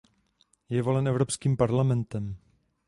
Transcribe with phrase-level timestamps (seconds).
[0.69, 2.35] Je volen Evropským parlamentem.